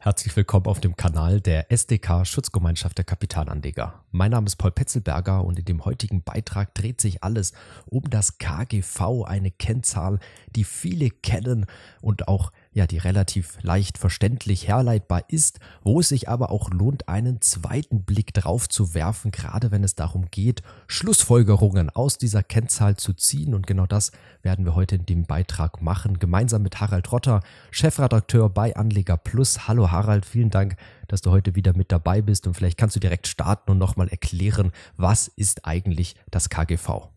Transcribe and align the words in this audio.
Herzlich 0.00 0.36
willkommen 0.36 0.66
auf 0.66 0.78
dem 0.78 0.94
Kanal 0.94 1.40
der 1.40 1.72
SDK 1.72 2.24
Schutzgemeinschaft 2.24 2.96
der 2.96 3.04
Kapitalanleger. 3.04 4.04
Mein 4.12 4.30
Name 4.30 4.46
ist 4.46 4.54
Paul 4.54 4.70
Petzelberger 4.70 5.44
und 5.44 5.58
in 5.58 5.64
dem 5.64 5.84
heutigen 5.84 6.22
Beitrag 6.22 6.72
dreht 6.72 7.00
sich 7.00 7.24
alles 7.24 7.52
um 7.86 8.08
das 8.08 8.38
KGV, 8.38 9.24
eine 9.26 9.50
Kennzahl, 9.50 10.20
die 10.54 10.62
viele 10.62 11.10
kennen 11.10 11.66
und 12.00 12.28
auch 12.28 12.52
ja, 12.72 12.86
die 12.86 12.98
relativ 12.98 13.58
leicht 13.62 13.98
verständlich 13.98 14.68
herleitbar 14.68 15.24
ist, 15.28 15.60
wo 15.82 16.00
es 16.00 16.08
sich 16.08 16.28
aber 16.28 16.50
auch 16.50 16.70
lohnt, 16.70 17.08
einen 17.08 17.40
zweiten 17.40 18.04
Blick 18.04 18.34
drauf 18.34 18.68
zu 18.68 18.94
werfen, 18.94 19.30
gerade 19.30 19.70
wenn 19.70 19.84
es 19.84 19.94
darum 19.94 20.26
geht, 20.30 20.62
Schlussfolgerungen 20.86 21.90
aus 21.90 22.18
dieser 22.18 22.42
Kennzahl 22.42 22.96
zu 22.96 23.14
ziehen. 23.14 23.54
Und 23.54 23.66
genau 23.66 23.86
das 23.86 24.12
werden 24.42 24.64
wir 24.64 24.74
heute 24.74 24.96
in 24.96 25.06
dem 25.06 25.24
Beitrag 25.24 25.82
machen, 25.82 26.18
gemeinsam 26.18 26.62
mit 26.62 26.80
Harald 26.80 27.10
Rotter, 27.10 27.40
Chefredakteur 27.70 28.48
bei 28.50 28.76
Anleger 28.76 29.16
Plus. 29.16 29.66
Hallo 29.66 29.90
Harald, 29.90 30.26
vielen 30.26 30.50
Dank, 30.50 30.76
dass 31.08 31.22
du 31.22 31.30
heute 31.30 31.54
wieder 31.54 31.76
mit 31.76 31.90
dabei 31.90 32.22
bist 32.22 32.46
und 32.46 32.54
vielleicht 32.54 32.78
kannst 32.78 32.96
du 32.96 33.00
direkt 33.00 33.26
starten 33.26 33.70
und 33.70 33.78
nochmal 33.78 34.08
erklären, 34.08 34.72
was 34.96 35.28
ist 35.28 35.64
eigentlich 35.64 36.14
das 36.30 36.48
KGV? 36.48 37.08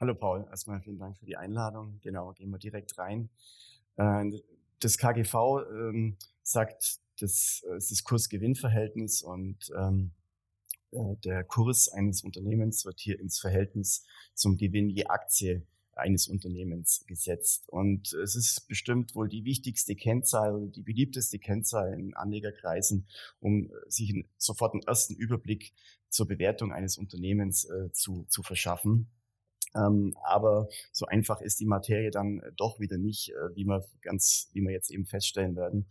Hallo 0.00 0.14
Paul, 0.14 0.46
erstmal 0.48 0.80
vielen 0.80 0.98
Dank 0.98 1.16
für 1.18 1.26
die 1.26 1.36
Einladung. 1.36 1.98
Genau, 2.02 2.32
gehen 2.32 2.50
wir 2.50 2.58
direkt 2.58 2.96
rein. 2.98 3.28
Äh, 3.98 4.30
das 4.80 4.96
KGV 4.96 5.34
ähm, 5.70 6.16
sagt, 6.42 7.00
das 7.20 7.62
äh, 7.68 7.76
ist 7.76 7.90
das 7.90 8.04
Kurs-Gewinn-Verhältnis 8.04 9.22
und 9.22 9.70
ähm, 9.76 10.12
äh, 10.92 11.16
der 11.24 11.44
Kurs 11.44 11.88
eines 11.88 12.22
Unternehmens 12.22 12.84
wird 12.84 13.00
hier 13.00 13.20
ins 13.20 13.38
Verhältnis 13.38 14.04
zum 14.34 14.56
Gewinn 14.56 14.88
je 14.88 15.06
Aktie 15.06 15.66
eines 15.94 16.28
Unternehmens 16.28 17.04
gesetzt. 17.06 17.68
Und 17.68 18.12
es 18.12 18.36
ist 18.36 18.68
bestimmt 18.68 19.16
wohl 19.16 19.28
die 19.28 19.44
wichtigste 19.44 19.96
Kennzahl 19.96 20.54
oder 20.54 20.66
die 20.68 20.82
beliebteste 20.82 21.40
Kennzahl 21.40 21.92
in 21.92 22.14
Anlegerkreisen, 22.14 23.08
um 23.40 23.70
sich 23.88 24.24
sofort 24.36 24.74
einen 24.74 24.84
ersten 24.84 25.16
Überblick 25.16 25.72
zur 26.08 26.28
Bewertung 26.28 26.72
eines 26.72 26.98
Unternehmens 26.98 27.64
äh, 27.64 27.90
zu, 27.92 28.24
zu 28.28 28.42
verschaffen. 28.42 29.08
Ähm, 29.74 30.16
aber 30.24 30.68
so 30.92 31.06
einfach 31.06 31.40
ist 31.40 31.60
die 31.60 31.66
Materie 31.66 32.10
dann 32.10 32.40
äh, 32.40 32.52
doch 32.56 32.80
wieder 32.80 32.98
nicht, 32.98 33.30
äh, 33.30 33.54
wie 33.54 33.64
wir 33.64 33.84
ganz, 34.02 34.48
wie 34.52 34.60
wir 34.62 34.72
jetzt 34.72 34.90
eben 34.90 35.06
feststellen 35.06 35.56
werden. 35.56 35.86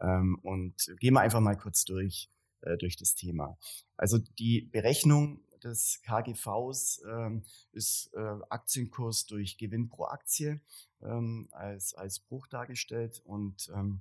Ähm, 0.00 0.38
und 0.42 0.74
gehen 0.98 1.14
wir 1.14 1.20
einfach 1.20 1.40
mal 1.40 1.56
kurz 1.56 1.84
durch, 1.84 2.28
äh, 2.62 2.76
durch 2.76 2.96
das 2.96 3.14
Thema. 3.14 3.56
Also 3.96 4.18
die 4.18 4.62
Berechnung 4.62 5.40
des 5.62 6.00
KGVs 6.02 7.02
ähm, 7.06 7.44
ist 7.72 8.10
äh, 8.14 8.36
Aktienkurs 8.48 9.26
durch 9.26 9.58
Gewinn 9.58 9.88
pro 9.88 10.04
Aktie 10.04 10.60
ähm, 11.02 11.48
als, 11.52 11.94
als 11.94 12.18
Bruch 12.18 12.46
dargestellt 12.46 13.20
und 13.24 13.70
ähm, 13.74 14.00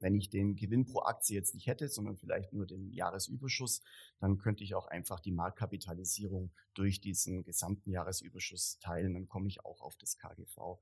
wenn 0.00 0.14
ich 0.14 0.30
den 0.30 0.56
Gewinn 0.56 0.86
pro 0.86 1.00
Aktie 1.00 1.36
jetzt 1.36 1.54
nicht 1.54 1.66
hätte, 1.66 1.88
sondern 1.88 2.16
vielleicht 2.16 2.52
nur 2.52 2.66
den 2.66 2.92
Jahresüberschuss, 2.92 3.82
dann 4.18 4.38
könnte 4.38 4.64
ich 4.64 4.74
auch 4.74 4.86
einfach 4.86 5.20
die 5.20 5.32
Marktkapitalisierung 5.32 6.50
durch 6.74 7.00
diesen 7.00 7.44
gesamten 7.44 7.90
Jahresüberschuss 7.90 8.78
teilen. 8.80 9.14
Dann 9.14 9.28
komme 9.28 9.48
ich 9.48 9.64
auch 9.64 9.80
auf 9.80 9.96
das 9.96 10.16
KGV. 10.16 10.78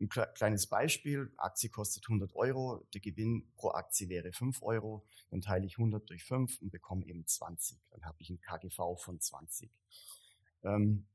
Ein 0.00 0.08
kleines 0.08 0.66
Beispiel. 0.66 1.32
Aktie 1.36 1.68
kostet 1.68 2.04
100 2.04 2.34
Euro. 2.34 2.86
Der 2.94 3.00
Gewinn 3.00 3.52
pro 3.56 3.70
Aktie 3.70 4.08
wäre 4.08 4.32
5 4.32 4.62
Euro. 4.62 5.04
Dann 5.30 5.40
teile 5.40 5.66
ich 5.66 5.78
100 5.78 6.08
durch 6.08 6.24
5 6.24 6.62
und 6.62 6.70
bekomme 6.70 7.06
eben 7.06 7.26
20. 7.26 7.78
Dann 7.90 8.04
habe 8.04 8.16
ich 8.20 8.30
ein 8.30 8.40
KGV 8.40 8.96
von 8.96 9.20
20. 9.20 9.70
Ähm, 10.62 11.06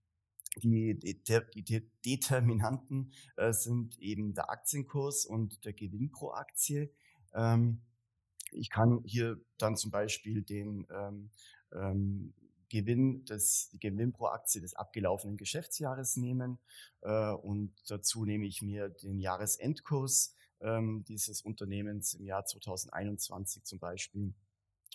die, 0.63 0.97
die, 0.97 1.63
die, 1.63 1.91
Determinanten 2.05 3.11
äh, 3.35 3.51
sind 3.51 3.99
eben 3.99 4.33
der 4.33 4.49
Aktienkurs 4.49 5.25
und 5.25 5.65
der 5.65 5.73
Gewinn 5.73 6.11
pro 6.11 6.31
Aktie. 6.31 6.91
Ähm, 7.36 7.81
ich 8.52 8.69
kann 8.69 9.02
hier 9.03 9.39
dann 9.58 9.75
zum 9.75 9.91
Beispiel 9.91 10.41
den 10.41 10.88
ähm, 10.90 11.29
ähm, 11.73 12.34
Gewinn 12.69 13.25
des 13.25 13.69
Gewinn 13.79 14.12
pro 14.12 14.28
Aktie 14.28 14.62
des 14.62 14.75
abgelaufenen 14.75 15.38
Geschäftsjahres 15.38 16.18
nehmen 16.18 16.57
äh, 17.01 17.31
und 17.31 17.74
dazu 17.88 18.25
nehme 18.25 18.45
ich 18.45 18.62
mir 18.62 18.90
den 18.90 19.19
Jahresendkurs 19.19 20.35
ähm, 20.62 21.03
dieses 21.07 21.41
Unternehmens 21.41 22.13
im 22.16 22.25
Jahr 22.25 22.45
2021 22.45 23.63
zum 23.63 23.79
Beispiel 23.79 24.34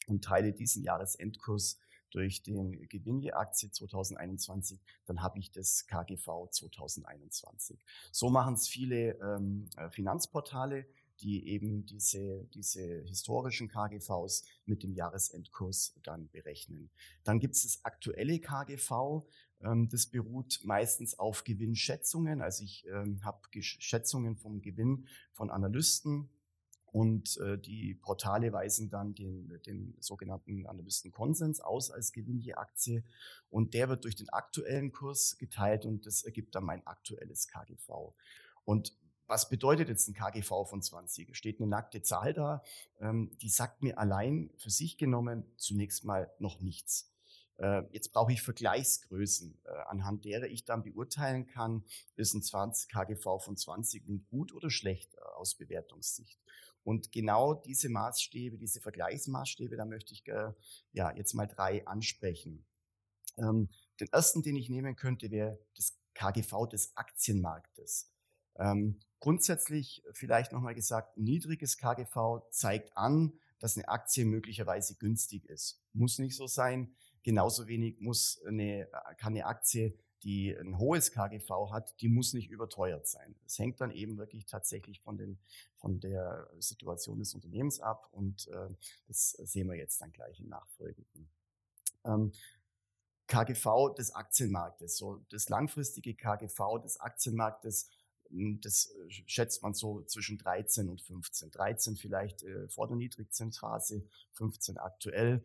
und 0.08 0.24
teile 0.24 0.52
diesen 0.52 0.82
Jahresendkurs 0.82 1.78
durch 2.10 2.42
den 2.42 2.88
Gewinn 2.88 3.20
je 3.20 3.32
Aktie 3.32 3.70
2021, 3.70 4.80
dann 5.06 5.22
habe 5.22 5.38
ich 5.38 5.52
das 5.52 5.86
KGV 5.86 6.48
2021. 6.50 7.78
So 8.10 8.30
machen 8.30 8.54
es 8.54 8.66
viele 8.66 9.12
ähm, 9.20 9.68
äh, 9.76 9.88
Finanzportale 9.90 10.86
die 11.20 11.48
eben 11.48 11.86
diese, 11.86 12.44
diese 12.54 13.02
historischen 13.02 13.68
KGVs 13.68 14.44
mit 14.66 14.82
dem 14.82 14.94
Jahresendkurs 14.94 15.94
dann 16.02 16.28
berechnen. 16.30 16.90
Dann 17.24 17.38
gibt 17.38 17.54
es 17.54 17.62
das 17.62 17.84
aktuelle 17.84 18.40
KGV. 18.40 19.24
Ähm, 19.62 19.88
das 19.88 20.06
beruht 20.06 20.60
meistens 20.64 21.18
auf 21.18 21.44
Gewinnschätzungen. 21.44 22.40
Also 22.40 22.64
ich 22.64 22.86
ähm, 22.86 23.24
habe 23.24 23.40
Schätzungen 23.60 24.36
vom 24.36 24.62
Gewinn 24.62 25.06
von 25.32 25.50
Analysten 25.50 26.28
und 26.92 27.36
äh, 27.38 27.56
die 27.56 27.94
Portale 27.94 28.52
weisen 28.52 28.90
dann 28.90 29.14
den, 29.14 29.60
den 29.64 29.94
sogenannten 30.00 30.66
Analystenkonsens 30.66 31.60
aus 31.60 31.90
als 31.90 32.12
Gewinn 32.12 32.40
je 32.40 32.54
Aktie. 32.54 33.04
Und 33.48 33.74
der 33.74 33.88
wird 33.88 34.04
durch 34.04 34.16
den 34.16 34.28
aktuellen 34.30 34.90
Kurs 34.90 35.36
geteilt 35.38 35.86
und 35.86 36.06
das 36.06 36.24
ergibt 36.24 36.54
dann 36.54 36.64
mein 36.64 36.84
aktuelles 36.86 37.46
KGV. 37.46 38.12
Und 38.64 38.96
was 39.30 39.48
bedeutet 39.48 39.88
jetzt 39.88 40.08
ein 40.08 40.14
KGV 40.14 40.68
von 40.68 40.82
20? 40.82 41.36
Steht 41.36 41.60
eine 41.60 41.68
nackte 41.68 42.02
Zahl 42.02 42.34
da, 42.34 42.62
ähm, 42.98 43.30
die 43.40 43.48
sagt 43.48 43.80
mir 43.80 43.96
allein 43.96 44.50
für 44.58 44.70
sich 44.70 44.98
genommen 44.98 45.44
zunächst 45.56 46.04
mal 46.04 46.34
noch 46.40 46.60
nichts. 46.60 47.12
Äh, 47.58 47.82
jetzt 47.92 48.12
brauche 48.12 48.32
ich 48.32 48.42
Vergleichsgrößen, 48.42 49.60
äh, 49.64 49.70
anhand 49.86 50.24
derer 50.24 50.46
ich 50.46 50.64
dann 50.64 50.82
beurteilen 50.82 51.46
kann, 51.46 51.84
ist 52.16 52.34
ein 52.34 52.42
20 52.42 52.90
KGV 52.90 53.38
von 53.40 53.56
20 53.56 54.08
nun 54.08 54.26
gut 54.30 54.52
oder 54.52 54.68
schlecht 54.68 55.14
äh, 55.14 55.20
aus 55.36 55.54
Bewertungssicht. 55.54 56.40
Und 56.82 57.12
genau 57.12 57.54
diese 57.54 57.88
Maßstäbe, 57.88 58.58
diese 58.58 58.80
Vergleichsmaßstäbe, 58.80 59.76
da 59.76 59.84
möchte 59.84 60.12
ich 60.12 60.26
äh, 60.26 60.52
ja 60.92 61.14
jetzt 61.14 61.34
mal 61.34 61.46
drei 61.46 61.86
ansprechen. 61.86 62.66
Ähm, 63.38 63.68
den 64.00 64.08
ersten, 64.08 64.42
den 64.42 64.56
ich 64.56 64.68
nehmen 64.70 64.96
könnte, 64.96 65.30
wäre 65.30 65.60
das 65.76 65.96
KGV 66.14 66.66
des 66.68 66.96
Aktienmarktes. 66.96 68.10
Ähm, 68.60 69.00
grundsätzlich 69.20 70.04
vielleicht 70.12 70.52
nochmal 70.52 70.74
gesagt, 70.74 71.16
niedriges 71.16 71.78
KGV 71.78 72.42
zeigt 72.50 72.96
an, 72.96 73.32
dass 73.58 73.76
eine 73.76 73.88
Aktie 73.88 74.24
möglicherweise 74.24 74.94
günstig 74.94 75.46
ist. 75.46 75.80
Muss 75.92 76.18
nicht 76.18 76.36
so 76.36 76.46
sein. 76.46 76.94
Genauso 77.22 77.66
wenig 77.66 78.00
muss 78.00 78.40
eine, 78.46 78.88
kann 79.18 79.34
eine 79.34 79.46
Aktie, 79.46 79.98
die 80.22 80.54
ein 80.54 80.78
hohes 80.78 81.12
KGV 81.12 81.70
hat, 81.70 81.94
die 82.00 82.08
muss 82.08 82.34
nicht 82.34 82.50
überteuert 82.50 83.06
sein. 83.06 83.34
Es 83.46 83.58
hängt 83.58 83.80
dann 83.80 83.90
eben 83.90 84.18
wirklich 84.18 84.46
tatsächlich 84.46 85.00
von, 85.00 85.16
den, 85.16 85.38
von 85.76 86.00
der 86.00 86.50
Situation 86.58 87.18
des 87.18 87.34
Unternehmens 87.34 87.80
ab 87.80 88.08
und 88.12 88.48
äh, 88.48 88.68
das 89.08 89.30
sehen 89.30 89.68
wir 89.68 89.76
jetzt 89.76 90.00
dann 90.00 90.12
gleich 90.12 90.40
im 90.40 90.48
Nachfolgenden. 90.48 91.30
Ähm, 92.04 92.32
KGV 93.26 93.94
des 93.96 94.14
Aktienmarktes, 94.14 94.96
so 94.96 95.24
das 95.30 95.48
langfristige 95.48 96.14
KGV 96.14 96.82
des 96.82 96.98
Aktienmarktes 96.98 97.88
das 98.30 98.86
äh, 98.86 99.10
schätzt 99.26 99.62
man 99.62 99.74
so 99.74 100.02
zwischen 100.02 100.38
13 100.38 100.88
und 100.88 101.02
15. 101.02 101.50
13 101.50 101.96
vielleicht 101.96 102.42
äh, 102.42 102.68
vor 102.68 102.86
der 102.86 102.96
Niedrigzinsphase, 102.96 104.04
15 104.32 104.78
aktuell. 104.78 105.42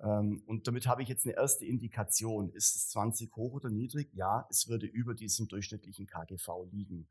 Ähm, 0.00 0.42
und 0.46 0.66
damit 0.68 0.86
habe 0.86 1.02
ich 1.02 1.08
jetzt 1.08 1.26
eine 1.26 1.36
erste 1.36 1.66
Indikation. 1.66 2.50
Ist 2.52 2.76
es 2.76 2.88
20 2.90 3.34
hoch 3.34 3.54
oder 3.54 3.70
niedrig? 3.70 4.10
Ja, 4.14 4.46
es 4.50 4.68
würde 4.68 4.86
über 4.86 5.14
diesem 5.14 5.48
durchschnittlichen 5.48 6.06
KGV 6.06 6.66
liegen. 6.70 7.08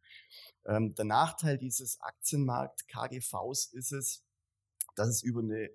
Ähm, 0.65 0.95
der 0.95 1.05
Nachteil 1.05 1.57
dieses 1.57 1.99
Aktienmarkt-KGVs 2.01 3.65
ist 3.73 3.91
es, 3.91 4.23
dass 4.95 5.09
es 5.09 5.23
über 5.23 5.41
eine 5.41 5.69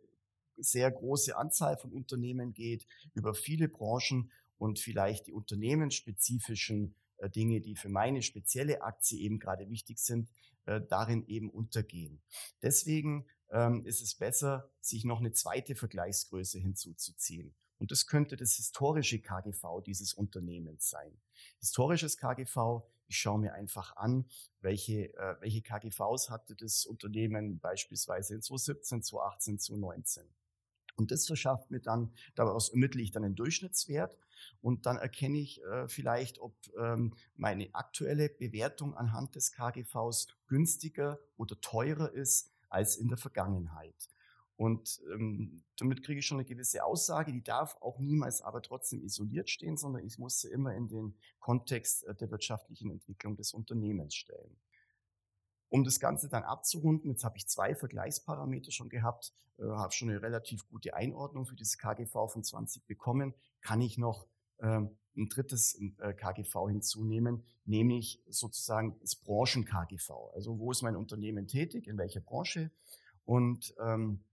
sehr 0.56 0.90
große 0.90 1.36
Anzahl 1.36 1.76
von 1.76 1.92
Unternehmen 1.92 2.52
geht, 2.52 2.86
über 3.14 3.34
viele 3.34 3.68
Branchen 3.68 4.30
und 4.58 4.78
vielleicht 4.78 5.26
die 5.26 5.32
unternehmensspezifischen 5.32 6.94
Dinge, 7.28 7.60
die 7.60 7.76
für 7.76 7.88
meine 7.88 8.22
spezielle 8.22 8.82
Aktie 8.82 9.20
eben 9.20 9.38
gerade 9.38 9.68
wichtig 9.68 9.98
sind, 9.98 10.28
äh, 10.66 10.80
darin 10.80 11.26
eben 11.26 11.50
untergehen. 11.50 12.22
Deswegen 12.62 13.26
ähm, 13.50 13.84
ist 13.84 14.00
es 14.00 14.14
besser, 14.14 14.70
sich 14.80 15.04
noch 15.04 15.20
eine 15.20 15.32
zweite 15.32 15.74
Vergleichsgröße 15.74 16.58
hinzuzuziehen. 16.58 17.54
Und 17.78 17.90
das 17.90 18.06
könnte 18.06 18.36
das 18.36 18.52
historische 18.52 19.20
KGV 19.20 19.82
dieses 19.84 20.14
Unternehmens 20.14 20.88
sein. 20.88 21.20
Historisches 21.58 22.16
KGV, 22.16 22.82
ich 23.08 23.16
schaue 23.16 23.40
mir 23.40 23.54
einfach 23.54 23.96
an, 23.96 24.26
welche, 24.60 25.12
äh, 25.16 25.36
welche 25.40 25.62
KGVs 25.62 26.30
hatte 26.30 26.54
das 26.54 26.86
Unternehmen 26.86 27.58
beispielsweise 27.58 28.34
in 28.36 28.42
2017, 28.42 29.02
2018, 29.02 29.58
2019. 29.58 30.22
Und 30.94 31.10
das 31.10 31.26
verschafft 31.26 31.70
mir 31.70 31.80
dann, 31.80 32.12
daraus 32.36 32.68
ermittle 32.68 33.02
ich 33.02 33.10
dann 33.10 33.24
einen 33.24 33.34
Durchschnittswert 33.34 34.16
und 34.60 34.86
dann 34.86 34.96
erkenne 34.96 35.38
ich 35.38 35.62
äh, 35.62 35.88
vielleicht, 35.88 36.38
ob 36.38 36.54
ähm, 36.78 37.14
meine 37.36 37.74
aktuelle 37.74 38.28
Bewertung 38.28 38.94
anhand 38.94 39.34
des 39.34 39.52
KGVs 39.52 40.28
günstiger 40.46 41.18
oder 41.36 41.60
teurer 41.60 42.12
ist 42.12 42.52
als 42.68 42.96
in 42.96 43.08
der 43.08 43.18
Vergangenheit. 43.18 44.08
Und 44.56 45.00
ähm, 45.12 45.64
damit 45.76 46.04
kriege 46.04 46.20
ich 46.20 46.26
schon 46.26 46.38
eine 46.38 46.44
gewisse 46.44 46.84
Aussage, 46.84 47.32
die 47.32 47.42
darf 47.42 47.76
auch 47.80 47.98
niemals 47.98 48.42
aber 48.42 48.62
trotzdem 48.62 49.02
isoliert 49.02 49.50
stehen, 49.50 49.76
sondern 49.76 50.04
ich 50.06 50.18
muss 50.18 50.40
sie 50.40 50.50
immer 50.50 50.74
in 50.74 50.88
den 50.88 51.16
Kontext 51.40 52.04
äh, 52.04 52.14
der 52.14 52.30
wirtschaftlichen 52.30 52.90
Entwicklung 52.90 53.36
des 53.36 53.52
Unternehmens 53.54 54.14
stellen. 54.14 54.56
Um 55.68 55.84
das 55.84 56.00
Ganze 56.00 56.28
dann 56.28 56.44
abzurunden, 56.44 57.10
jetzt 57.10 57.24
habe 57.24 57.38
ich 57.38 57.48
zwei 57.48 57.74
Vergleichsparameter 57.74 58.70
schon 58.70 58.90
gehabt, 58.90 59.32
äh, 59.58 59.64
habe 59.64 59.92
schon 59.92 60.10
eine 60.10 60.22
relativ 60.22 60.68
gute 60.68 60.94
Einordnung 60.94 61.46
für 61.46 61.56
dieses 61.56 61.78
KGV 61.78 62.12
von 62.28 62.44
20 62.44 62.86
bekommen, 62.86 63.34
kann 63.62 63.80
ich 63.80 63.98
noch 63.98 64.28
ein 64.66 65.28
drittes 65.28 65.78
äh, 65.98 66.14
KGV 66.14 66.68
hinzunehmen, 66.68 67.42
nämlich 67.64 68.22
sozusagen 68.28 68.98
das 69.00 69.16
Branchen-KGV. 69.16 70.10
Also 70.34 70.58
wo 70.58 70.70
ist 70.70 70.82
mein 70.82 70.96
Unternehmen 70.96 71.46
tätig, 71.46 71.86
in 71.86 71.98
welcher 71.98 72.20
Branche 72.20 72.70
und 73.24 73.74
ähm, 73.80 74.24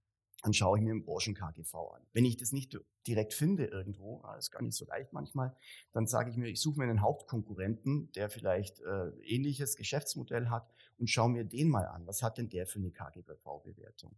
dann 0.41 0.53
schaue 0.53 0.77
ich 0.77 0.83
mir 0.83 0.93
den 0.93 1.03
Branchen-KGV 1.03 1.75
an. 1.75 2.01
Wenn 2.13 2.23
ich 2.23 2.37
das 2.37 2.53
nicht 2.53 2.77
direkt 3.05 3.33
finde 3.33 3.65
irgendwo, 3.65 4.21
das 4.23 4.45
ist 4.45 4.51
gar 4.51 4.61
nicht 4.61 4.75
so 4.75 4.85
leicht 4.85 5.11
manchmal, 5.11 5.53
dann 5.91 6.07
sage 6.07 6.31
ich 6.31 6.37
mir, 6.37 6.47
ich 6.47 6.61
suche 6.61 6.79
mir 6.79 6.85
einen 6.85 7.01
Hauptkonkurrenten, 7.01 8.11
der 8.13 8.29
vielleicht 8.29 8.79
äh, 8.79 9.09
ähnliches 9.23 9.75
Geschäftsmodell 9.75 10.49
hat 10.49 10.71
und 10.97 11.09
schaue 11.09 11.29
mir 11.29 11.43
den 11.43 11.69
mal 11.69 11.85
an. 11.87 12.07
Was 12.07 12.23
hat 12.23 12.37
denn 12.37 12.49
der 12.49 12.67
für 12.67 12.79
eine 12.79 12.91
KGV-Bewertung? 12.91 14.15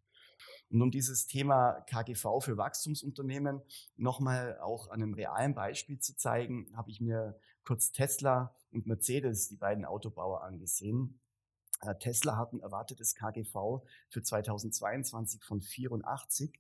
Und 0.71 0.81
um 0.81 0.89
dieses 0.89 1.27
Thema 1.27 1.81
KGV 1.81 2.39
für 2.39 2.57
Wachstumsunternehmen 2.57 3.61
nochmal 3.97 4.57
auch 4.59 4.87
an 4.89 5.03
einem 5.03 5.13
realen 5.13 5.53
Beispiel 5.53 5.99
zu 5.99 6.15
zeigen, 6.15 6.71
habe 6.75 6.89
ich 6.91 7.01
mir 7.01 7.37
kurz 7.65 7.91
Tesla 7.91 8.55
und 8.71 8.87
Mercedes, 8.87 9.49
die 9.49 9.57
beiden 9.57 9.83
Autobauer, 9.83 10.43
angesehen. 10.43 11.19
Äh, 11.81 11.95
Tesla 11.95 12.37
hat 12.37 12.53
ein 12.53 12.61
erwartetes 12.61 13.15
KGV 13.15 13.83
für 14.09 14.23
2022 14.23 15.43
von 15.43 15.61
84, 15.61 16.57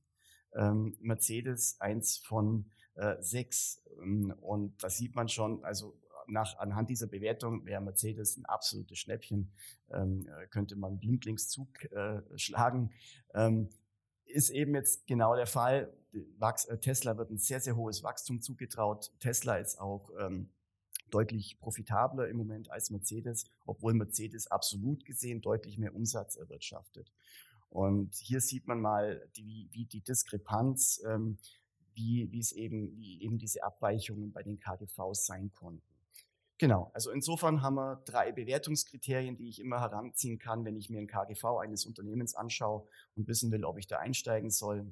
ähm, 0.55 0.97
Mercedes 0.99 1.79
eins 1.79 2.17
von 2.17 2.69
äh, 2.95 3.15
6. 3.21 3.81
Ähm, 4.01 4.33
und 4.41 4.83
da 4.83 4.89
sieht 4.89 5.15
man 5.15 5.29
schon, 5.29 5.63
also 5.63 5.97
nach, 6.27 6.57
anhand 6.57 6.89
dieser 6.89 7.07
Bewertung 7.07 7.65
wäre 7.65 7.81
Mercedes 7.81 8.37
ein 8.37 8.45
absolutes 8.45 8.99
Schnäppchen, 8.99 9.51
ähm, 9.91 10.27
äh, 10.27 10.47
könnte 10.47 10.75
man 10.75 10.99
Blindlingszug 10.99 11.91
äh, 11.91 12.21
schlagen. 12.35 12.91
Ähm, 13.33 13.69
ist 14.31 14.49
eben 14.49 14.75
jetzt 14.75 15.05
genau 15.07 15.35
der 15.35 15.47
Fall. 15.47 15.93
Äh, 16.13 16.77
Tesla 16.77 17.17
wird 17.17 17.31
ein 17.31 17.37
sehr, 17.37 17.59
sehr 17.59 17.75
hohes 17.75 18.03
Wachstum 18.03 18.41
zugetraut. 18.41 19.11
Tesla 19.19 19.57
ist 19.57 19.79
auch 19.79 20.09
ähm, 20.19 20.49
deutlich 21.09 21.59
profitabler 21.59 22.27
im 22.27 22.37
Moment 22.37 22.71
als 22.71 22.89
Mercedes, 22.89 23.45
obwohl 23.65 23.93
Mercedes 23.93 24.47
absolut 24.47 25.05
gesehen 25.05 25.41
deutlich 25.41 25.77
mehr 25.77 25.95
Umsatz 25.95 26.35
erwirtschaftet. 26.35 27.11
Und 27.69 28.15
hier 28.15 28.41
sieht 28.41 28.67
man 28.67 28.81
mal, 28.81 29.29
die, 29.37 29.69
wie 29.71 29.85
die 29.85 30.01
Diskrepanz, 30.01 31.01
ähm, 31.07 31.37
wie, 31.93 32.29
wie 32.31 32.39
es 32.39 32.51
eben, 32.51 32.97
wie 32.97 33.21
eben 33.21 33.37
diese 33.37 33.63
Abweichungen 33.63 34.31
bei 34.31 34.43
den 34.43 34.59
KGVs 34.59 35.25
sein 35.25 35.51
konnten. 35.53 35.90
Genau, 36.61 36.91
also 36.93 37.09
insofern 37.09 37.63
haben 37.63 37.73
wir 37.73 38.03
drei 38.05 38.31
Bewertungskriterien, 38.31 39.35
die 39.35 39.49
ich 39.49 39.59
immer 39.59 39.81
heranziehen 39.81 40.37
kann, 40.37 40.63
wenn 40.63 40.75
ich 40.75 40.91
mir 40.91 40.99
ein 40.99 41.07
KGV 41.07 41.57
eines 41.59 41.87
Unternehmens 41.87 42.35
anschaue 42.35 42.87
und 43.15 43.27
wissen 43.27 43.51
will, 43.51 43.65
ob 43.65 43.79
ich 43.79 43.87
da 43.87 43.97
einsteigen 43.97 44.51
soll. 44.51 44.85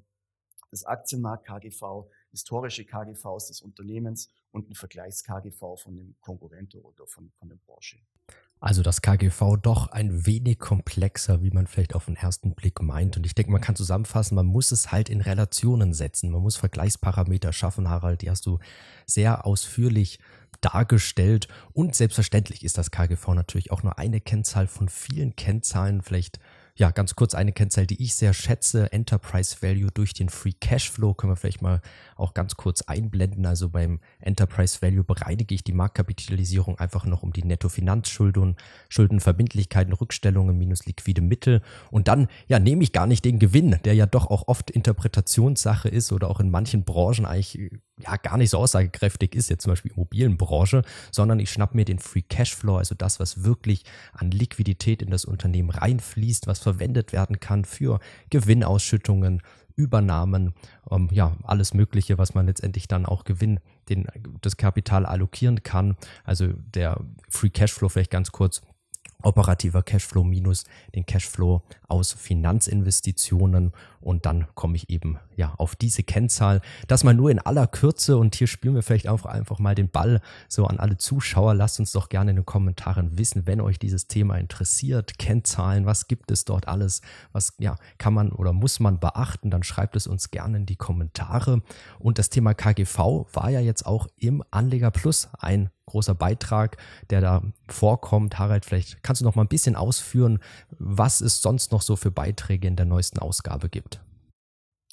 Das 0.71 0.83
Aktienmarkt 0.83 1.45
KGV, 1.45 2.10
historische 2.31 2.86
KGVs 2.86 3.50
des 3.50 3.62
Unternehmens 3.62 4.33
und 4.50 4.68
ein 4.68 4.74
Vergleichs-KGV 4.74 5.77
von 5.77 5.95
dem 5.95 6.16
Konkurrenten 6.21 6.81
oder 6.81 7.06
von, 7.06 7.31
von 7.38 7.50
der 7.50 7.57
Branche. 7.57 8.00
Also 8.61 8.83
das 8.83 9.01
KGV 9.01 9.56
doch 9.61 9.88
ein 9.88 10.25
wenig 10.25 10.59
komplexer, 10.59 11.41
wie 11.41 11.51
man 11.51 11.65
vielleicht 11.65 11.95
auf 11.95 12.06
den 12.06 12.17
ersten 12.17 12.56
Blick 12.56 12.81
meint. 12.81 13.15
Und 13.15 13.25
ich 13.25 13.33
denke, 13.33 13.51
man 13.51 13.61
kann 13.61 13.77
zusammenfassen, 13.77 14.35
man 14.35 14.45
muss 14.45 14.73
es 14.73 14.91
halt 14.91 15.09
in 15.09 15.21
Relationen 15.21 15.94
setzen. 15.94 16.29
Man 16.29 16.41
muss 16.41 16.57
Vergleichsparameter 16.57 17.53
schaffen, 17.53 17.89
Harald. 17.89 18.21
Die 18.21 18.29
hast 18.29 18.45
du 18.45 18.59
sehr 19.06 19.45
ausführlich 19.45 20.19
dargestellt. 20.59 21.47
Und 21.71 21.95
selbstverständlich 21.95 22.65
ist 22.65 22.77
das 22.77 22.91
KGV 22.91 23.29
natürlich 23.29 23.71
auch 23.71 23.83
nur 23.83 23.97
eine 23.97 24.19
Kennzahl 24.19 24.67
von 24.67 24.89
vielen 24.89 25.38
Kennzahlen. 25.38 26.01
Vielleicht 26.01 26.39
ja, 26.80 26.92
ganz 26.92 27.16
kurz 27.16 27.36
eine 27.36 27.52
Kennzahl, 27.52 27.86
die 27.86 28.02
ich 28.02 28.16
sehr 28.16 28.34
schätze, 28.34 28.92
Enterprise 28.94 29.58
Value 29.60 29.92
durch 29.94 30.14
den 30.14 30.30
Free 30.30 30.54
Cashflow, 30.54 31.14
können 31.14 31.34
wir 31.34 31.36
vielleicht 31.36 31.62
mal 31.62 31.81
auch 32.16 32.34
ganz 32.34 32.56
kurz 32.56 32.84
einblenden. 32.84 33.46
Also 33.46 33.68
beim 33.68 34.00
Enterprise 34.22 34.81
Value 34.81 35.04
bereinige 35.04 35.54
ich 35.54 35.64
die 35.66 35.74
Marktkapitalisierung 35.74 36.80
einfach 36.80 37.06
noch 37.06 37.22
um 37.22 37.34
die 37.34 37.44
Nettofinanzschulden, 37.44 38.56
Schuldenverbindlichkeiten, 38.88 39.92
Rückstellungen 39.92 40.58
minus 40.58 40.86
liquide 40.86 41.22
Mittel. 41.22 41.62
Und 41.92 42.08
dann, 42.08 42.30
ja, 42.48 42.60
nehme 42.60 42.81
ich 42.81 42.94
gar 42.94 43.08
nicht 43.08 43.26
den 43.26 43.40
Gewinn, 43.40 43.78
der 43.84 43.94
ja 43.94 44.06
doch 44.06 44.28
auch 44.28 44.48
oft 44.48 44.72
Interpretationssache 44.72 45.90
ist 45.90 46.14
oder 46.14 46.30
auch 46.30 46.40
in 46.40 46.50
manchen 46.50 46.86
Branchen 46.86 47.26
eigentlich 47.26 47.60
ja 48.00 48.16
gar 48.18 48.38
nicht 48.38 48.50
so 48.50 48.57
aussagekräftig 48.57 49.36
ist, 49.36 49.50
jetzt 49.50 49.63
zum 49.63 49.72
Beispiel 49.72 49.92
Immobilienbranche, 49.92 50.84
sondern 51.12 51.40
ich 51.40 51.51
schnapp 51.51 51.75
mir 51.75 51.86
den 51.86 52.00
Free 52.00 52.22
Cashflow, 52.22 52.78
also 52.78 52.96
das, 52.96 53.19
was 53.19 53.44
wirklich 53.44 53.84
an 54.13 54.31
Liquidität 54.31 55.01
in 55.01 55.12
das 55.12 55.25
Unternehmen 55.25 55.69
reinfließt, 55.69 56.48
was 56.48 56.60
verwendet 56.60 57.13
werden 57.13 57.40
kann 57.40 57.66
für 57.66 58.00
Gewinnausschüttungen, 58.30 59.42
Übernahmen, 59.75 60.54
ähm, 60.92 61.07
ja, 61.12 61.38
alles 61.44 61.74
Mögliche, 61.74 62.18
was 62.18 62.34
man 62.34 62.46
letztendlich 62.48 62.88
dann 62.88 63.06
auch 63.06 63.24
Gewinn, 63.24 63.62
den, 63.88 64.07
das 64.42 64.57
Kapital 64.57 65.06
allokieren 65.06 65.63
kann. 65.63 65.95
Also 66.25 66.48
der 66.48 67.00
Free 67.30 67.50
Cashflow 67.50 67.88
vielleicht 67.88 68.12
ganz 68.12 68.31
kurz 68.31 68.62
operativer 69.24 69.84
Cashflow 69.84 70.24
minus 70.24 70.63
den 70.95 71.06
Cashflow 71.06 71.62
aus 71.88 72.13
Finanzinvestitionen 72.13 73.74
und 74.01 74.25
dann 74.25 74.48
komme 74.56 74.75
ich 74.75 74.90
eben 74.90 75.19
ja 75.36 75.54
auf 75.57 75.75
diese 75.75 76.04
Kennzahl. 76.04 76.62
Das 76.88 77.04
mal 77.04 77.13
nur 77.13 77.31
in 77.31 77.40
aller 77.40 77.68
Kürze 77.68 78.18
und 78.18 78.36
hier 78.36 78.48
spielen 78.48 78.75
wir 78.75 78.84
vielleicht 78.84 79.07
auch 79.07 79.25
einfach 79.25 79.60
mal 79.60 79.75
den 79.75 79.90
Ball 79.90 80.22
so 80.48 80.66
an 80.66 80.80
alle 80.80 80.98
Zuschauer. 80.98 81.54
Lasst 81.54 81.80
uns 81.80 81.92
doch 81.92 82.10
gerne 82.10 82.31
in 82.31 82.38
den 82.38 82.46
Kommentaren 82.46 83.18
wissen, 83.18 83.48
wenn 83.48 83.62
euch 83.62 83.80
dieses 83.80 84.07
Thema 84.07 84.38
interessiert. 84.38 85.18
Kennzahlen, 85.18 85.86
was 85.86 86.07
gibt 86.07 86.31
es 86.31 86.46
dort 86.46 86.68
alles? 86.68 87.01
Was 87.31 87.54
ja 87.60 87.75
kann 87.98 88.13
man 88.13 88.31
oder 88.31 88.54
muss 88.54 88.80
man 88.80 89.00
beachten? 89.00 89.50
Dann 89.50 89.63
schreibt 89.63 89.96
es 89.96 90.07
uns 90.07 90.31
gerne 90.31 90.57
in 90.57 90.66
die 90.66 90.75
Kommentare. 90.75 91.62
Und 92.00 92.19
das 92.19 92.30
Thema 92.30 92.54
KGV 92.54 93.28
war 93.34 93.50
ja 93.50 93.60
jetzt 93.60 93.86
auch 93.86 94.07
im 94.18 94.44
Anleger 94.52 94.92
Plus 94.92 95.30
ein 95.40 95.69
großer 95.90 96.16
Beitrag, 96.16 96.78
der 97.10 97.22
da 97.22 97.42
vorkommt. 97.68 98.38
Harald, 98.40 98.66
vielleicht 98.66 99.04
kannst 99.04 99.22
du 99.22 99.25
noch 99.25 99.36
mal 99.36 99.44
ein 99.44 99.50
bisschen 99.50 99.75
ausführen, 99.75 100.40
was 100.78 101.19
es 101.19 101.42
sonst 101.42 101.71
noch 101.71 101.81
so 101.81 101.95
für 101.95 102.12
Beiträge 102.12 102.68
in 102.68 102.76
der 102.76 102.85
neuesten 102.85 103.19
Ausgabe 103.19 103.69
gibt. 103.69 103.89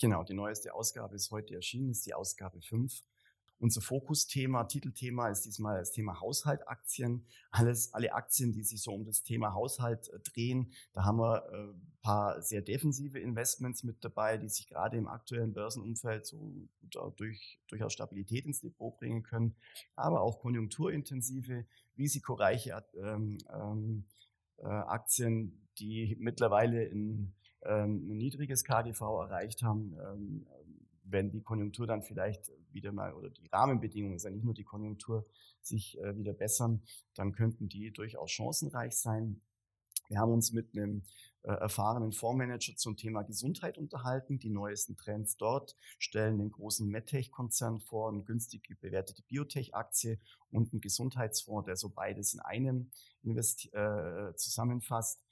Genau, 0.01 0.25
die 0.25 0.35
neueste 0.35 0.75
Ausgabe 0.75 1.17
ist 1.17 1.31
heute 1.31 1.55
erschienen, 1.55 1.91
ist 1.91 2.05
die 2.05 2.15
Ausgabe 2.15 2.61
5. 2.61 3.03
Unser 3.59 3.81
Fokusthema, 3.81 4.65
Titelthema 4.65 5.31
ist 5.31 5.47
diesmal 5.47 5.79
das 5.79 5.91
Thema 5.91 6.21
Haushaltaktien. 6.21 7.25
Alles, 7.51 7.95
alle 7.95 8.13
Aktien, 8.13 8.53
die 8.53 8.63
sich 8.63 8.83
so 8.83 8.93
um 8.93 9.07
das 9.07 9.23
Thema 9.23 9.55
Haushalt 9.55 10.11
äh, 10.11 10.19
drehen. 10.21 10.73
Da 10.93 11.05
haben 11.05 11.19
wir 11.19 11.51
ein 11.51 11.71
äh, 11.71 11.75
paar 12.03 12.43
sehr 12.43 12.61
defensive 12.61 13.19
Investments 13.19 13.83
mit 13.83 14.05
dabei, 14.05 14.37
die 14.37 14.51
sich 14.51 14.69
gerade 14.69 14.99
im 14.99 15.09
aktuellen 15.09 15.55
Börsenumfeld 15.55 16.27
so 16.27 16.53
durch, 17.17 17.59
durchaus 17.69 17.95
Stabilität 17.95 18.45
ins 18.45 18.61
Depot 18.61 18.95
bringen 18.99 19.23
können. 19.23 19.57
Aber 19.95 20.21
auch 20.21 20.39
konjunkturintensive, 20.41 21.65
risikoreiche 21.97 22.85
ähm, 23.03 23.39
ähm, 23.51 24.05
äh, 24.59 24.67
Aktien, 24.67 25.67
die 25.79 26.15
mittlerweile 26.21 26.85
in, 26.85 27.33
ein 27.69 28.17
niedriges 28.17 28.65
KGV 28.65 29.01
erreicht 29.01 29.63
haben, 29.63 29.97
ähm, 30.01 30.47
wenn 31.05 31.31
die 31.31 31.43
Konjunktur 31.43 31.87
dann 31.87 32.03
vielleicht 32.03 32.51
wieder 32.73 32.93
mal 32.93 33.13
oder 33.15 33.31
die 33.31 33.47
Rahmenbedingungen, 33.47 34.17
ist 34.17 34.25
ja 34.25 34.31
nicht 34.31 34.45
nur 34.45 34.55
die 34.55 34.65
Konjunktur, 34.65 35.27
sich 35.63 35.99
äh, 36.01 36.17
wieder 36.17 36.33
bessern, 36.33 36.83
dann 37.15 37.33
könnten 37.33 37.69
die 37.69 37.93
durchaus 37.93 38.31
chancenreich 38.31 38.97
sein. 38.97 39.41
Wir 40.09 40.19
haben 40.19 40.33
uns 40.33 40.53
mit 40.53 40.75
einem 40.75 41.03
äh, 41.43 41.51
erfahrenen 41.51 42.13
Fondsmanager 42.13 42.77
zum 42.77 42.97
Thema 42.97 43.23
Gesundheit 43.23 43.79
unterhalten. 43.79 44.39
Die 44.39 44.51
neuesten 44.51 44.97
Trends 44.97 45.37
dort 45.37 45.77
stellen 45.99 46.39
den 46.39 46.51
großen 46.51 46.89
MedTech-Konzern 46.89 47.81
vor, 47.81 48.11
eine 48.11 48.23
günstig 48.23 48.69
bewertete 48.81 49.23
Biotech-Aktie 49.23 50.19
und 50.51 50.73
einen 50.73 50.81
Gesundheitsfonds, 50.81 51.67
der 51.67 51.77
so 51.77 51.89
beides 51.89 52.35
in 52.35 52.41
einem 52.41 52.91
Investi 53.23 53.69
äh, 53.71 54.35
zusammenfasst. 54.37 55.26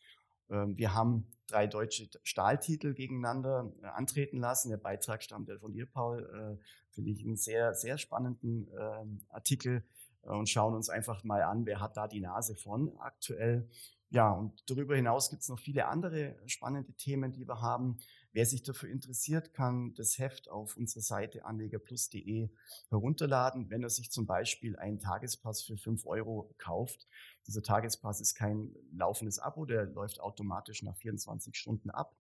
Ähm, 0.51 0.77
wir 0.77 0.95
haben 0.95 1.27
drei 1.47 1.67
deutsche 1.67 2.09
Stahltitel 2.23 2.95
gegeneinander 2.95 3.73
äh, 3.83 3.87
antreten 3.87 4.39
lassen. 4.39 4.71
Der 4.71 4.77
Beitrag 4.77 5.23
stammt 5.23 5.51
von 5.61 5.73
dir, 5.73 5.87
Paul. 5.87 6.59
Äh, 6.61 6.65
finde 6.95 7.11
ich 7.11 7.25
einen 7.25 7.37
sehr, 7.37 7.75
sehr 7.75 7.99
spannenden 7.99 8.69
ähm, 8.79 9.21
Artikel 9.31 9.85
und 10.25 10.49
schauen 10.49 10.75
uns 10.75 10.89
einfach 10.89 11.25
mal 11.25 11.43
an, 11.43 11.67
wer 11.67 11.81
hat 11.81 11.97
da 11.97 12.09
die 12.09 12.21
Nase 12.21 12.55
von 12.55 12.97
aktuell. 12.99 13.69
Ja, 14.11 14.31
und 14.31 14.71
darüber 14.71 14.95
hinaus 14.95 15.29
gibt 15.29 15.43
es 15.43 15.49
noch 15.49 15.59
viele 15.59 15.89
andere 15.89 16.37
spannende 16.47 16.93
Themen, 16.93 17.33
die 17.33 17.49
wir 17.49 17.61
haben. 17.61 17.99
Wer 18.33 18.47
sich 18.47 18.63
dafür 18.63 18.89
interessiert, 18.89 19.55
kann 19.55 19.93
das 19.95 20.19
Heft 20.19 20.49
auf 20.49 20.77
unserer 20.77 21.03
Seite 21.03 21.45
anlegerplus.de 21.45 22.49
herunterladen. 22.91 23.71
Wenn 23.71 23.83
er 23.83 23.91
sich 23.91 24.11
zum 24.11 24.27
Beispiel 24.27 24.77
einen 24.77 25.01
Tagespass 25.01 25.63
für 25.63 25.77
5 25.77 26.07
Euro 26.07 26.55
kauft, 26.59 27.09
dieser 27.47 27.63
Tagespass 27.63 28.21
ist 28.21 28.35
kein 28.35 28.75
laufendes 28.93 29.39
Abo, 29.39 29.67
der 29.67 29.87
läuft 29.87 30.21
automatisch 30.21 30.83
nach 30.83 30.97
24 30.97 31.57
Stunden 31.57 31.91
ab. 31.91 32.17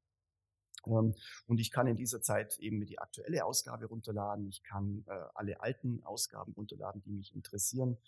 Ähm, 0.86 1.14
und 1.46 1.60
ich 1.60 1.70
kann 1.70 1.86
in 1.86 1.96
dieser 1.96 2.20
Zeit 2.22 2.58
eben 2.58 2.84
die 2.86 2.98
aktuelle 2.98 3.44
Ausgabe 3.44 3.86
runterladen. 3.86 4.48
Ich 4.48 4.62
kann 4.62 5.04
äh, 5.06 5.12
alle 5.34 5.60
alten 5.60 6.02
Ausgaben 6.04 6.52
runterladen, 6.52 7.02
die 7.02 7.12
mich 7.12 7.34
interessieren 7.34 7.98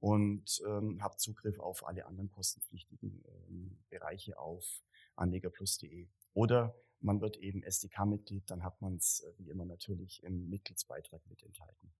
und 0.00 0.60
ähm, 0.66 1.02
habe 1.02 1.16
Zugriff 1.16 1.60
auf 1.60 1.86
alle 1.86 2.06
anderen 2.06 2.28
kostenpflichtigen 2.30 3.24
ähm, 3.48 3.78
Bereiche 3.88 4.38
auf 4.38 4.82
anlegerplus.de. 5.14 6.08
Oder 6.34 6.74
man 7.00 7.20
wird 7.20 7.36
eben 7.36 7.62
SDK-Mitglied, 7.62 8.50
dann 8.50 8.64
hat 8.64 8.80
man 8.80 8.96
es 8.96 9.20
äh, 9.20 9.32
wie 9.38 9.50
immer 9.50 9.64
natürlich 9.64 10.22
im 10.24 10.48
Mitgliedsbeitrag 10.48 11.20
mit 11.28 11.42
enthalten. 11.44 11.92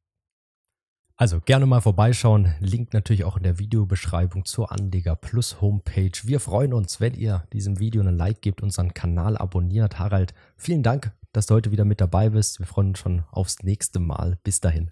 Also 1.17 1.41
gerne 1.41 1.67
mal 1.67 1.81
vorbeischauen. 1.81 2.55
Link 2.61 2.93
natürlich 2.95 3.25
auch 3.25 3.37
in 3.37 3.43
der 3.43 3.59
Videobeschreibung 3.59 4.45
zur 4.45 4.73
Anleger 4.73 5.15
Plus 5.15 5.61
Homepage. 5.61 6.13
Wir 6.25 6.41
freuen 6.41 6.73
uns, 6.73 7.01
wenn 7.01 7.15
ihr 7.15 7.47
diesem 7.53 7.79
Video 7.79 8.03
einen 8.03 8.17
Like 8.17 8.41
gebt, 8.41 8.63
unseren 8.63 8.95
Kanal 8.95 9.37
abonniert. 9.37 9.99
Harald, 9.99 10.35
vielen 10.57 10.83
Dank, 10.83 11.13
dass 11.33 11.47
du 11.47 11.55
heute 11.55 11.71
wieder 11.71 11.85
mit 11.85 12.01
dabei 12.01 12.31
bist. 12.31 12.59
Wir 12.59 12.67
freuen 12.67 12.89
uns 12.89 12.99
schon 12.99 13.25
aufs 13.31 13.63
nächste 13.63 14.01
Mal. 14.01 14.39
Bis 14.43 14.61
dahin. 14.61 14.91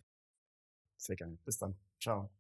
Sehr 0.96 1.16
gerne. 1.16 1.38
Bis 1.44 1.58
dann. 1.58 1.74
Ciao. 2.00 2.30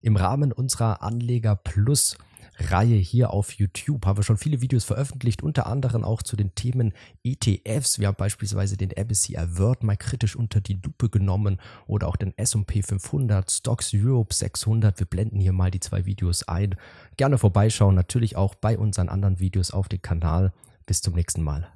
Im 0.00 0.16
Rahmen 0.16 0.52
unserer 0.52 1.02
Anleger 1.02 1.56
Plus 1.56 2.16
Reihe 2.58 2.96
hier 2.96 3.30
auf 3.30 3.52
YouTube 3.52 4.06
haben 4.06 4.18
wir 4.18 4.22
schon 4.22 4.38
viele 4.38 4.60
Videos 4.60 4.84
veröffentlicht, 4.84 5.42
unter 5.42 5.66
anderem 5.66 6.04
auch 6.04 6.22
zu 6.22 6.36
den 6.36 6.54
Themen 6.54 6.94
ETFs. 7.22 7.98
Wir 7.98 8.08
haben 8.08 8.16
beispielsweise 8.16 8.76
den 8.76 8.90
MSCI 8.90 9.58
World 9.58 9.82
mal 9.82 9.96
kritisch 9.96 10.36
unter 10.36 10.60
die 10.60 10.80
Lupe 10.82 11.10
genommen 11.10 11.60
oder 11.86 12.08
auch 12.08 12.16
den 12.16 12.36
S&P 12.36 12.82
500, 12.82 13.50
Stocks 13.50 13.92
Europe 13.94 14.34
600. 14.34 14.98
Wir 14.98 15.06
blenden 15.06 15.38
hier 15.38 15.52
mal 15.52 15.70
die 15.70 15.80
zwei 15.80 16.06
Videos 16.06 16.48
ein. 16.48 16.76
Gerne 17.16 17.38
vorbeischauen, 17.38 17.94
natürlich 17.94 18.36
auch 18.36 18.54
bei 18.54 18.78
unseren 18.78 19.08
anderen 19.08 19.38
Videos 19.38 19.70
auf 19.70 19.88
dem 19.88 20.00
Kanal. 20.00 20.52
Bis 20.86 21.02
zum 21.02 21.14
nächsten 21.14 21.42
Mal. 21.42 21.75